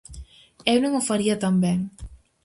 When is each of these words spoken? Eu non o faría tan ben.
Eu 0.71 0.77
non 0.81 0.93
o 0.99 1.05
faría 1.09 1.35
tan 1.43 1.55
ben. 1.65 1.79